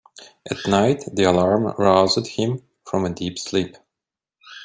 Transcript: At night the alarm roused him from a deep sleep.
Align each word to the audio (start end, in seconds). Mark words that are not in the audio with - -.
At 0.49 0.65
night 0.67 1.03
the 1.13 1.25
alarm 1.25 1.75
roused 1.77 2.25
him 2.25 2.63
from 2.83 3.05
a 3.05 3.13
deep 3.13 3.37
sleep. 3.37 3.77